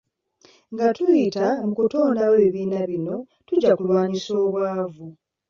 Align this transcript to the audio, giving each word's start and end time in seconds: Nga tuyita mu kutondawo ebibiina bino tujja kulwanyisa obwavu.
Nga 0.71 0.85
tuyita 0.95 1.47
mu 1.65 1.73
kutondawo 1.77 2.33
ebibiina 2.39 2.79
bino 2.91 3.15
tujja 3.47 3.71
kulwanyisa 3.77 4.31
obwavu. 4.45 5.07